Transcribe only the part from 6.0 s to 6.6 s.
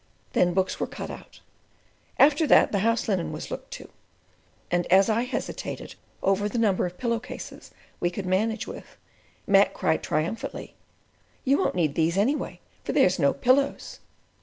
over the